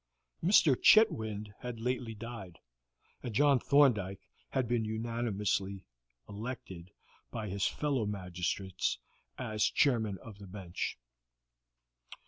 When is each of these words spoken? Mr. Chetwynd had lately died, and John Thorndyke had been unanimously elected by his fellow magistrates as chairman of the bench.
Mr. 0.43 0.75
Chetwynd 0.81 1.53
had 1.59 1.79
lately 1.79 2.15
died, 2.15 2.57
and 3.21 3.35
John 3.35 3.59
Thorndyke 3.59 4.27
had 4.49 4.67
been 4.67 4.83
unanimously 4.83 5.85
elected 6.27 6.89
by 7.29 7.49
his 7.49 7.67
fellow 7.67 8.07
magistrates 8.07 8.97
as 9.37 9.65
chairman 9.65 10.17
of 10.23 10.39
the 10.39 10.47
bench. 10.47 10.97